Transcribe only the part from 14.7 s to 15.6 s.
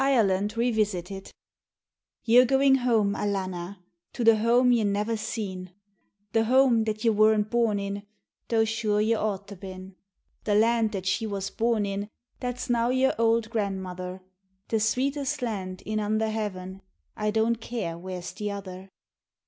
sweetest